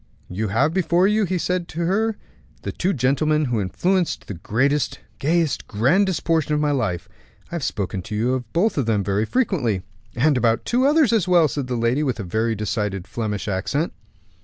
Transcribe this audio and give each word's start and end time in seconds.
"You 0.31 0.47
have 0.47 0.73
before 0.73 1.07
you," 1.07 1.25
he 1.25 1.37
said 1.37 1.67
to 1.67 1.81
her, 1.81 2.17
"the 2.63 2.71
two 2.71 2.91
gentlemen 2.91 3.45
who 3.45 3.61
influenced 3.61 4.25
the 4.25 4.33
greatest, 4.33 4.99
gayest, 5.19 5.67
grandest 5.67 6.23
portion 6.23 6.55
of 6.55 6.59
my 6.59 6.71
life. 6.71 7.07
I 7.51 7.53
have 7.53 7.63
spoken 7.63 8.01
to 8.01 8.15
you 8.15 8.33
about 8.33 8.73
them 8.73 9.03
both 9.03 9.05
very 9.05 9.25
frequently." 9.25 9.83
"And 10.15 10.37
about 10.37 10.65
two 10.65 10.87
others 10.87 11.13
as 11.13 11.27
well," 11.27 11.47
said 11.47 11.67
the 11.67 11.75
lady, 11.75 12.01
with 12.01 12.19
a 12.19 12.23
very 12.23 12.55
decided 12.55 13.07
Flemish 13.07 13.47
accent. 13.47 13.93